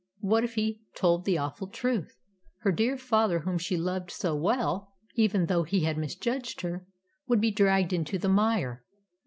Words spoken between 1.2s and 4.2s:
the awful truth? Her own dear father, whom she loved